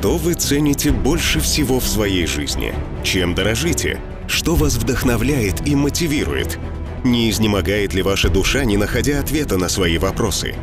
[0.00, 2.72] Что вы цените больше всего в своей жизни?
[3.04, 4.00] Чем дорожите?
[4.28, 6.58] Что вас вдохновляет и мотивирует?
[7.04, 10.54] Не изнемогает ли ваша душа, не находя ответа на свои вопросы?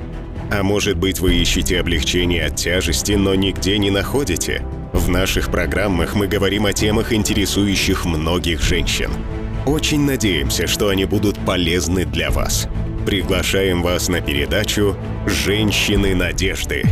[0.50, 4.66] А может быть, вы ищете облегчение от тяжести, но нигде не находите?
[4.92, 9.12] В наших программах мы говорим о темах, интересующих многих женщин.
[9.68, 12.68] Очень надеемся, что они будут полезны для вас.
[13.06, 14.96] Приглашаем вас на передачу
[15.28, 16.86] «Женщины надежды».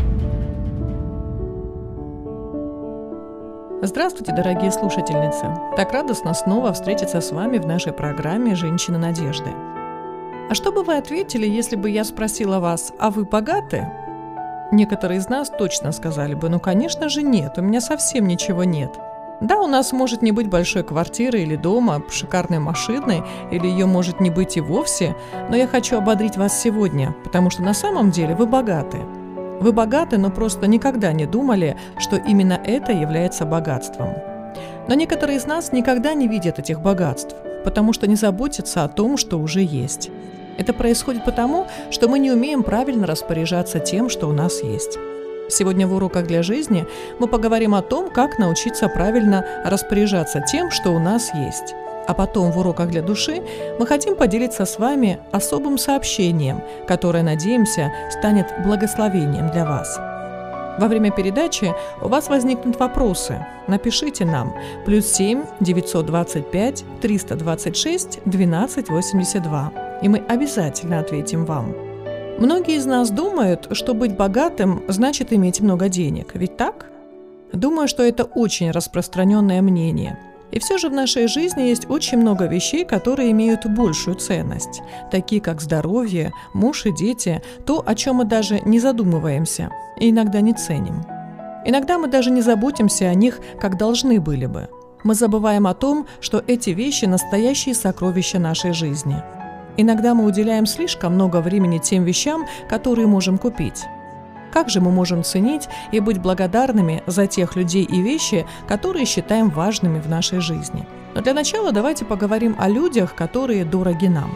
[3.82, 5.48] Здравствуйте, дорогие слушательницы!
[5.76, 9.50] Так радостно снова встретиться с вами в нашей программе «Женщины надежды».
[10.50, 13.86] А что бы вы ответили, если бы я спросила вас, а вы богаты?
[14.72, 18.98] Некоторые из нас точно сказали бы, ну, конечно же, нет, у меня совсем ничего нет.
[19.42, 24.22] Да, у нас может не быть большой квартиры или дома, шикарной машины, или ее может
[24.22, 25.18] не быть и вовсе,
[25.50, 29.00] но я хочу ободрить вас сегодня, потому что на самом деле вы богаты–
[29.60, 34.10] вы богаты, но просто никогда не думали, что именно это является богатством.
[34.88, 39.18] Но некоторые из нас никогда не видят этих богатств, потому что не заботятся о том,
[39.18, 40.12] что уже есть.
[40.58, 44.98] Это происходит потому, что мы не умеем правильно распоряжаться тем, что у нас есть.
[45.50, 46.86] Сегодня в уроках для жизни
[47.20, 51.76] мы поговорим о том, как научиться правильно распоряжаться тем, что у нас есть.
[52.08, 53.42] А потом в уроках для души
[53.80, 60.00] мы хотим поделиться с вами особым сообщением, которое, надеемся, станет благословением для вас.
[60.78, 63.46] Во время передачи у вас возникнут вопросы.
[63.68, 64.54] Напишите нам
[64.86, 71.74] плюс 7 925 326 1282, и мы обязательно ответим вам.
[72.38, 76.88] Многие из нас думают, что быть богатым значит иметь много денег, ведь так?
[77.54, 80.20] Думаю, что это очень распространенное мнение–
[80.52, 85.42] и все же в нашей жизни есть очень много вещей, которые имеют большую ценность, такие
[85.42, 90.54] как здоровье, муж и дети, то, о чем мы даже не задумываемся и иногда не
[90.54, 91.04] ценим.
[91.66, 94.70] Иногда мы даже не заботимся о них, как должны были бы.
[95.04, 99.16] Мы забываем о том, что эти вещи– настоящие сокровища нашей жизни.
[99.78, 103.86] Иногда мы уделяем слишком много времени тем вещам, которые можем купить.
[104.56, 109.50] Как же мы можем ценить и быть благодарными за тех людей и вещи, которые считаем
[109.50, 110.88] важными в нашей жизни?
[111.14, 114.34] Но для начала давайте поговорим о людях, которые дороги нам.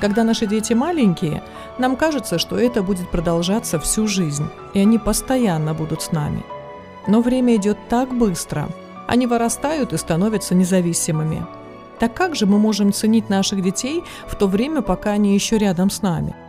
[0.00, 1.42] Когда наши дети маленькие,
[1.76, 6.42] нам кажется, что это будет продолжаться всю жизнь, и они постоянно будут с нами.
[7.06, 8.70] Но время идет так быстро.
[9.06, 11.44] Они вырастают и становятся независимыми.
[11.98, 15.90] Так как же мы можем ценить наших детей в то время, пока они еще рядом
[15.90, 16.34] с нами–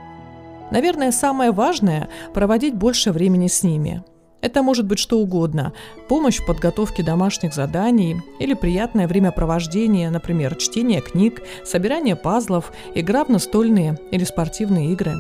[0.72, 4.04] Наверное, самое важное– проводить больше времени с ними.
[4.42, 5.74] Это может быть что угодно–
[6.08, 13.30] помощь в подготовке домашних заданий или приятное времяпровождение, например, чтение книг, собирание пазлов, игра в
[13.30, 15.16] настольные или спортивные игры.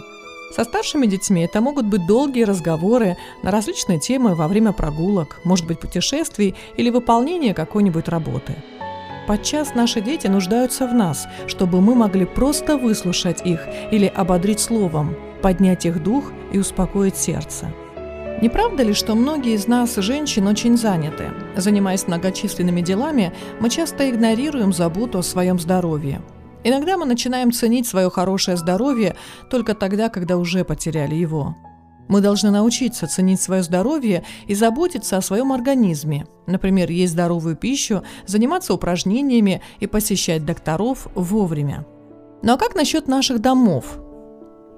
[0.55, 5.67] Со старшими детьми это могут быть долгие разговоры на различные темы во время прогулок, может
[5.67, 8.55] быть путешествий или выполнения какой-нибудь работы.
[9.27, 15.15] Подчас наши дети нуждаются в нас, чтобы мы могли просто выслушать их или ободрить словом,
[15.41, 17.71] поднять их дух и успокоить сердце.
[18.41, 21.31] Не правда ли, что многие из нас, женщин, очень заняты?
[21.57, 26.21] Занимаясь многочисленными делами, мы часто игнорируем заботу о своем здоровье.
[26.63, 29.15] Иногда мы начинаем ценить свое хорошее здоровье
[29.49, 31.57] только тогда, когда уже потеряли его.
[32.07, 36.25] Мы должны научиться ценить свое здоровье и заботиться о своем организме.
[36.47, 41.85] Например, есть здоровую пищу, заниматься упражнениями и посещать докторов вовремя.
[42.41, 43.99] Ну а как насчет наших домов?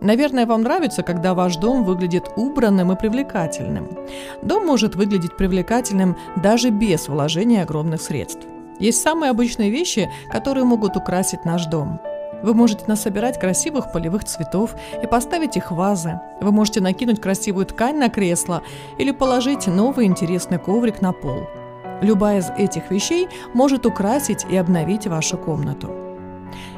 [0.02, 3.88] Наверное, вам нравится, когда ваш дом выглядит убранным и привлекательным.
[4.42, 8.48] Дом может выглядеть привлекательным даже без вложения огромных средств.
[8.80, 12.02] Есть самые обычные вещи, которые могут украсить наш дом.
[12.42, 14.74] Вы можете насобирать красивых полевых цветов
[15.04, 16.20] и поставить их в вазы.
[16.42, 18.64] Вы можете накинуть красивую ткань на кресло
[18.98, 21.44] или положить новый интересный коврик на пол.
[22.02, 26.11] Любая из этих вещей может украсить и обновить вашу комнату.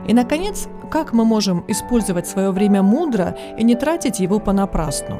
[0.08, 5.20] И, наконец, как мы можем использовать свое время мудро и не тратить его понапрасну?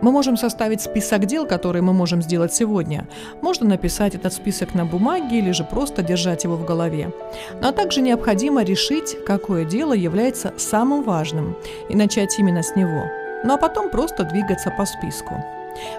[0.00, 3.08] Мы можем составить список дел, которые мы можем сделать сегодня.
[3.42, 7.12] Можно написать этот список на бумаге или же просто держать его в голове.
[7.60, 11.56] Но также необходимо решить, какое дело является самым важным,
[11.88, 13.04] и начать именно с него.
[13.44, 15.34] Ну а потом просто двигаться по списку.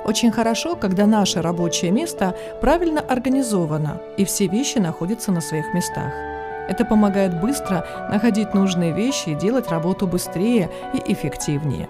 [0.06, 6.29] Очень хорошо, когда наше рабочее место правильно организовано, и все вещи находятся на своих местах.
[6.70, 11.90] Это помогает быстро находить нужные вещи и делать работу быстрее и эффективнее.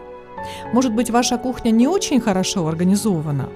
[0.72, 3.50] Может быть, ваша кухня не очень хорошо организована?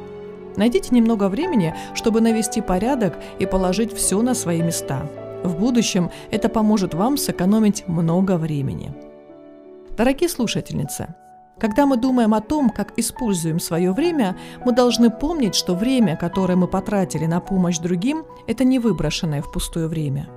[0.57, 5.07] Найдите немного времени, чтобы навести порядок и положить все на свои места.
[5.43, 8.93] В будущем это поможет вам сэкономить много времени.
[9.97, 11.15] Дорогие слушательницы,
[11.59, 14.35] Когда мы думаем о том, как используем свое время,
[14.65, 19.87] мы должны помнить, что время, которое мы потратили на помощь другим, это не выброшенное впустую
[19.87, 20.27] время.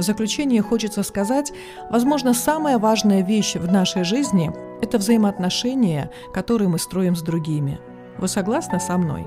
[0.00, 1.52] В заключение хочется сказать,
[1.90, 4.50] возможно, самая важная вещь в нашей жизни–
[4.80, 7.78] это взаимоотношения, которые мы строим с другими.
[8.16, 9.26] Вы согласны со мной?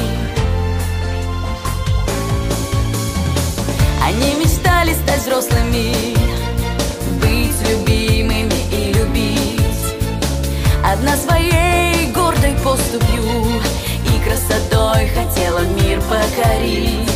[5.41, 6.15] взрослыми
[7.19, 9.61] Быть любимыми и любить.
[10.85, 13.61] Одна своей гордой поступью
[14.05, 17.09] И красотой хотела мир покорить.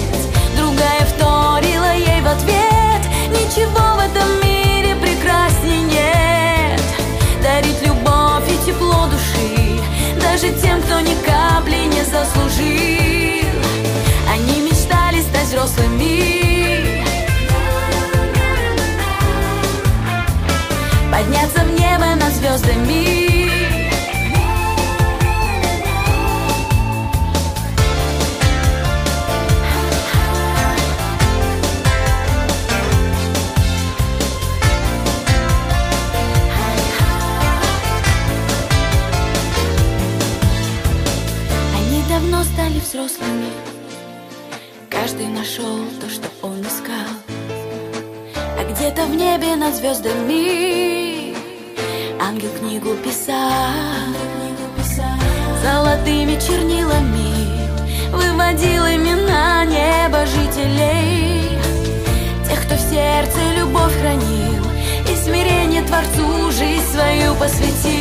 [0.57, 6.81] Другая вторила ей в ответ Ничего в этом мире прекрасней нет
[7.44, 9.81] Дарить любовь и тепло души
[10.22, 13.62] Даже тем, кто ни капли не заслужил.
[14.31, 16.55] Они мечтали стать взрослыми
[21.15, 23.15] Подняться в небо над звездами.
[42.95, 43.50] Взрослыми.
[44.89, 47.14] Каждый нашел то, что он искал
[48.75, 51.33] где-то в небе над звездами.
[52.19, 53.51] Ангел книгу писал
[55.63, 57.33] Золотыми чернилами
[58.12, 61.57] Выводил имена небожителей
[62.48, 64.63] Тех, кто в сердце любовь хранил
[65.12, 67.94] И смирение Творцу жизнь свою посвятил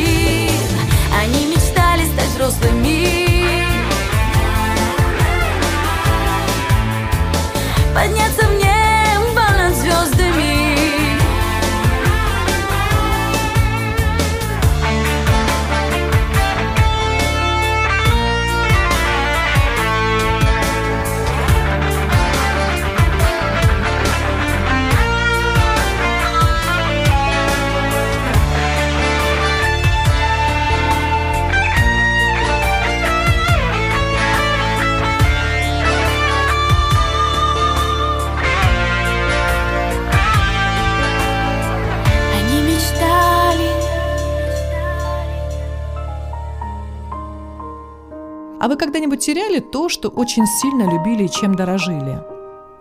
[49.25, 52.23] вы когда-нибудь теряли то, что очень сильно любили и чем дорожили?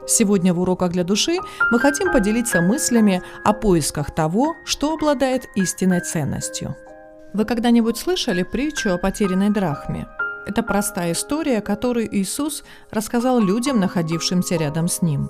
[0.07, 1.37] Сегодня в уроках для души
[1.71, 6.75] мы хотим поделиться мыслями о поисках того, что обладает истинной ценностью.
[7.33, 10.07] Вы когда-нибудь слышали притчу о потерянной драхме?
[10.47, 15.29] Это простая история, которую Иисус рассказал людям, находившимся рядом с Ним.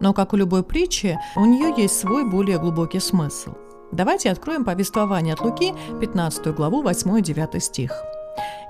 [0.00, 3.54] Но, как у любой притчи, у нее есть свой более глубокий смысл.
[3.92, 7.92] Давайте откроем повествование от Луки, 15 главу, 8-9 стих.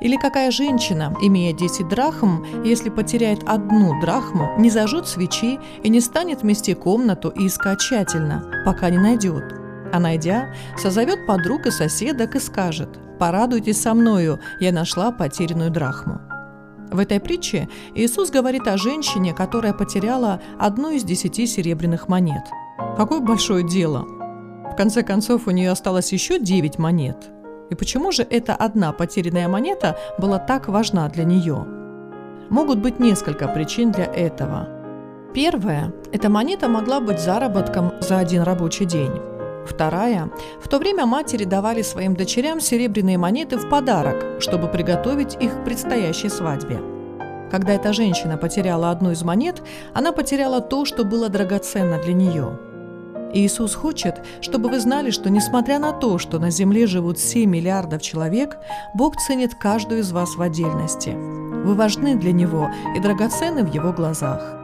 [0.01, 6.01] Или какая женщина, имея 10 драхм, если потеряет одну драхму, не зажжет свечи и не
[6.01, 9.45] станет вмести комнату и искать тщательно, пока не найдет.
[9.93, 12.89] А найдя, созовет подруг и соседок и скажет
[13.19, 16.21] «Порадуйтесь со мною, я нашла потерянную драхму».
[16.91, 22.43] В этой притче Иисус говорит о женщине, которая потеряла одну из десяти серебряных монет.
[22.97, 24.05] Какое большое дело!
[24.73, 27.31] В конце концов, у нее осталось еще девять монет–
[27.73, 31.65] и почему же эта одна потерянная монета была так важна для нее?
[32.51, 34.69] Могут быть несколько причин для этого.
[35.33, 39.13] Первое– эта монета могла быть заработком за один рабочий день.
[39.67, 40.31] Вторая.
[40.63, 45.65] В то время матери давали своим дочерям серебряные монеты в подарок, чтобы приготовить их к
[45.65, 46.79] предстоящей свадьбе.
[47.51, 49.63] Когда эта женщина потеряла одну из монет,
[49.95, 52.59] она потеряла то, что было драгоценно для нее.
[53.35, 58.03] Иисус хочет, чтобы вы знали, что несмотря на то, что на Земле живут 7 миллиардов
[58.03, 58.59] человек,
[58.95, 61.11] Бог ценит каждую из вас в отдельности.
[61.11, 64.59] Вы важны для Него и драгоценны в Его глазах.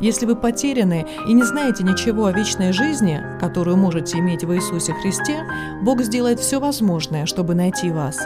[0.00, 4.92] Если вы потеряны и не знаете ничего о вечной жизни, которую можете иметь в Иисусе
[4.94, 5.44] Христе,
[5.82, 8.18] Бог сделает все возможное, чтобы найти вас.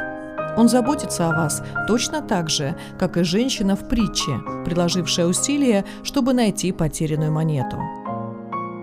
[0.57, 6.33] Он заботится о вас точно так же, как и женщина в притче, приложившая усилия, чтобы
[6.33, 7.78] найти потерянную монету.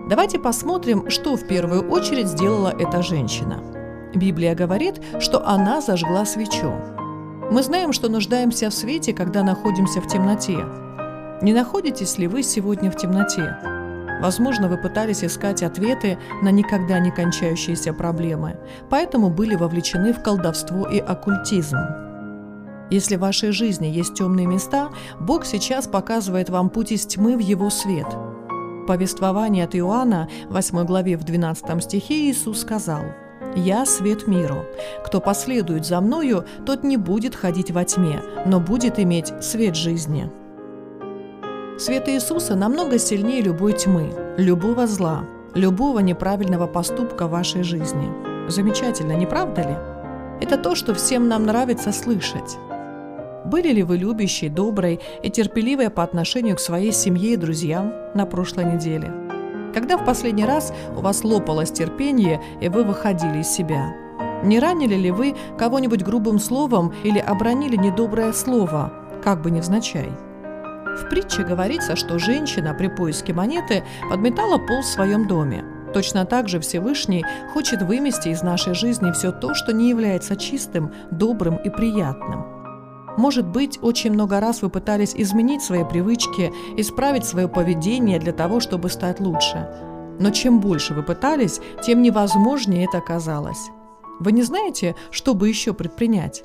[0.06, 3.60] Давайте посмотрим, что в первую очередь сделала эта женщина.
[4.14, 6.72] Библия говорит, что она зажгла свечу.
[7.50, 10.64] Мы знаем, что нуждаемся в свете, когда находимся в темноте.
[11.42, 13.56] Не находитесь ли вы сегодня в темноте?
[14.22, 20.86] Возможно, вы пытались искать ответы на никогда не кончающиеся проблемы, поэтому были вовлечены в колдовство
[20.88, 21.78] и оккультизм.
[22.90, 27.40] Если в вашей жизни есть темные места, Бог сейчас показывает вам путь из тьмы в
[27.40, 28.06] Его свет.
[28.86, 33.02] Повествование от Иоанна, 8 главе в 12 стихе Иисус сказал
[33.56, 34.64] «Я свет миру.
[35.04, 40.30] Кто последует за Мною, тот не будет ходить во тьме, но будет иметь свет жизни».
[41.78, 45.24] Свет Иисуса намного сильнее любой тьмы, любого зла,
[45.54, 48.08] любого неправильного поступка в вашей жизни.
[48.48, 49.76] Замечательно, не правда ли?
[50.40, 52.56] Это то, что всем нам нравится слышать.
[53.46, 58.26] Были ли вы любящей, доброй и терпеливой по отношению к своей семье и друзьям на
[58.26, 59.12] прошлой неделе?
[59.72, 63.94] Когда в последний раз у вас лопалось терпение, и вы выходили из себя?
[64.42, 70.10] Не ранили ли вы кого-нибудь грубым словом или обронили недоброе слово, как бы невзначай?
[70.96, 75.64] В притче говорится, что женщина при поиске монеты подметала пол в своем доме.
[75.94, 80.92] Точно так же Всевышний хочет вымести из нашей жизни все то, что не является чистым,
[81.12, 82.55] добрым и приятным.
[83.16, 88.60] Может быть, очень много раз вы пытались изменить свои привычки, исправить свое поведение для того,
[88.60, 89.68] чтобы стать лучше.
[90.20, 93.70] Но чем больше вы пытались, тем невозможнее это оказалось.
[94.20, 96.44] Вы не знаете, что бы еще предпринять?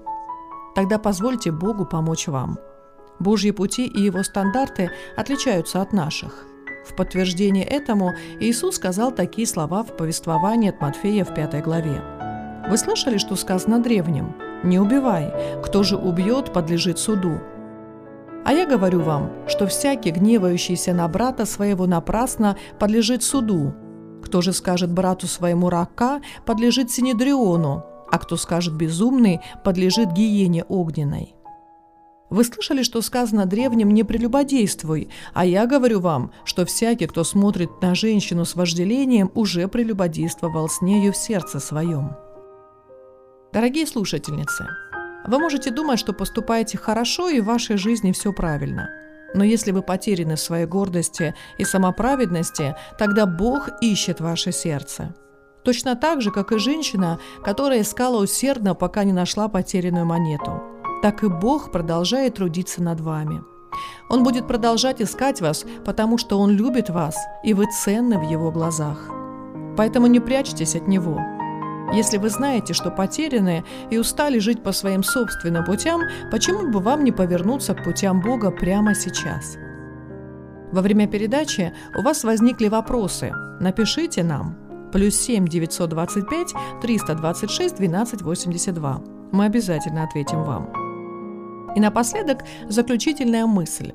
[0.75, 2.58] Тогда позвольте Богу помочь вам–
[3.22, 6.46] Божьи пути и его стандарты отличаются от наших.
[6.90, 12.01] В подтверждение этому Иисус сказал такие слова в повествовании от Матфея в пятой главе.
[12.68, 14.34] «Вы слышали, что сказано древним?
[14.63, 17.39] Не убивай, кто же убьет, подлежит суду.
[18.44, 23.74] А я говорю вам, что всякий, гневающийся на брата своего напрасно, подлежит суду.
[24.24, 31.36] Кто же скажет брату своему рака, подлежит синедриону, а кто скажет безумный, подлежит гиене огненной».
[32.32, 37.70] Вы слышали, что сказано древним «не прелюбодействуй», а я говорю вам, что всякий, кто смотрит
[37.82, 42.15] на женщину с вожделением, уже прелюбодействовал с нею в сердце своем.
[43.53, 44.67] Дорогие слушательницы,
[45.27, 48.89] вы можете думать, что поступаете хорошо и в вашей жизни все правильно.
[49.34, 55.13] Но если вы потеряны в своей гордости и самоправедности, тогда Бог ищет ваше сердце.
[55.63, 60.62] Точно так же, как и женщина, которая искала усердно, пока не нашла потерянную монету–
[61.01, 63.43] так и Бог продолжает трудиться над вами.
[64.10, 68.51] Он будет продолжать искать вас, потому что Он любит вас, и вы ценны в Его
[68.51, 69.10] глазах.
[69.77, 71.20] Поэтому не прячьтесь от Него.
[71.94, 77.04] Если вы знаете, что потеряны и устали жить по своим собственным путям, почему бы вам
[77.04, 79.58] не повернуться к путям Бога прямо сейчас?
[80.72, 83.34] Во время передачи у вас возникли вопросы.
[83.60, 84.56] Напишите нам.
[84.94, 89.02] Плюс 7 925 326 12 82.
[89.34, 90.70] Мы обязательно ответим вам.
[91.76, 93.92] И напоследок заключительная мысль.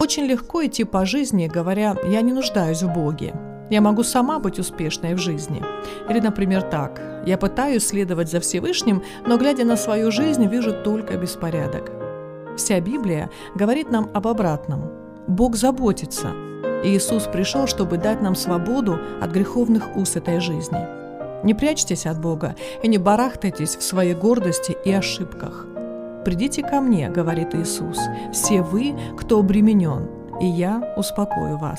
[0.00, 3.34] Очень легко идти по жизни, говоря «я не нуждаюсь в Боге»,
[3.70, 5.62] я могу сама быть успешной в жизни.
[6.08, 7.00] Или, например, так.
[7.26, 11.90] Я пытаюсь следовать за Всевышним, но, глядя на свою жизнь, вижу только беспорядок.
[12.56, 14.90] Вся Библия говорит нам об обратном.
[15.26, 16.32] Бог заботится.
[16.84, 20.86] И Иисус пришел, чтобы дать нам свободу от греховных уз этой жизни.
[21.42, 25.66] Не прячьтесь от Бога и не барахтайтесь в своей гордости и ошибках–
[26.24, 27.98] «Придите ко мне»,— говорит Иисус,—
[28.32, 30.08] «все вы, кто обременен,
[30.40, 31.78] и я успокою вас».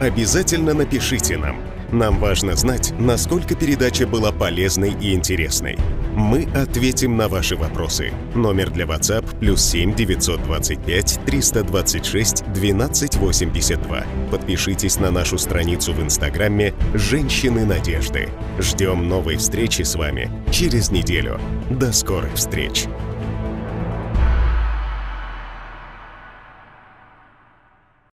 [0.00, 1.60] Обязательно напишите нам.
[1.92, 5.76] Нам важно знать, насколько передача была полезной и интересной.
[6.14, 8.10] Мы ответим на ваши вопросы.
[8.34, 14.04] Номер для WhatsApp плюс 7 925 326 1282.
[14.30, 18.30] Подпишитесь на нашу страницу в Инстаграме «Женщины надежды».
[18.58, 21.38] Ждем новой встречи с вами через неделю.
[21.68, 22.86] До скорых встреч!